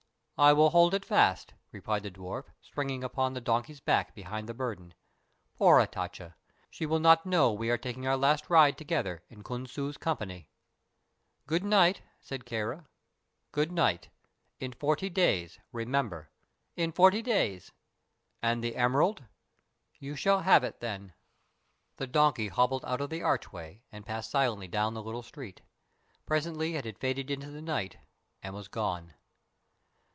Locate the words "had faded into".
26.85-27.51